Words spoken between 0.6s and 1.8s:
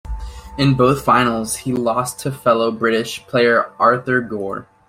both finals he